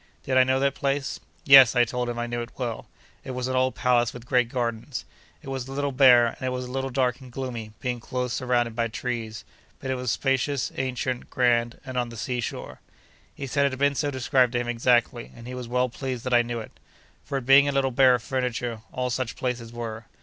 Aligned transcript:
Did 0.23 0.35
I 0.35 0.43
know 0.43 0.59
that 0.59 0.73
place? 0.73 1.19
Yes; 1.45 1.75
I 1.75 1.85
told 1.85 2.09
him 2.09 2.17
I 2.17 2.25
knew 2.25 2.41
it 2.41 2.57
well. 2.57 2.87
It 3.23 3.35
was 3.37 3.47
an 3.47 3.55
old 3.55 3.75
palace 3.75 4.15
with 4.15 4.25
great 4.25 4.49
gardens. 4.49 5.05
It 5.43 5.49
was 5.49 5.67
a 5.67 5.73
little 5.73 5.91
bare, 5.91 6.25
and 6.25 6.41
it 6.41 6.49
was 6.49 6.65
a 6.65 6.71
little 6.71 6.89
dark 6.89 7.19
and 7.21 7.31
gloomy, 7.31 7.73
being 7.79 7.99
close 7.99 8.33
surrounded 8.33 8.75
by 8.75 8.87
trees; 8.87 9.45
but 9.79 9.91
it 9.91 9.95
was 9.95 10.09
spacious, 10.09 10.71
ancient, 10.75 11.29
grand, 11.29 11.79
and 11.85 11.97
on 11.97 12.09
the 12.09 12.17
seashore. 12.17 12.81
He 13.35 13.45
said 13.45 13.67
it 13.67 13.73
had 13.73 13.77
been 13.77 13.93
so 13.93 14.09
described 14.09 14.53
to 14.53 14.59
him 14.59 14.67
exactly, 14.69 15.31
and 15.35 15.45
he 15.45 15.53
was 15.53 15.67
well 15.67 15.87
pleased 15.87 16.23
that 16.23 16.33
I 16.33 16.41
knew 16.41 16.59
it. 16.59 16.71
For 17.23 17.37
its 17.37 17.45
being 17.45 17.67
a 17.67 17.71
little 17.71 17.91
bare 17.91 18.15
of 18.15 18.23
furniture, 18.23 18.81
all 18.91 19.11
such 19.11 19.35
places 19.35 19.71
were. 19.71 20.05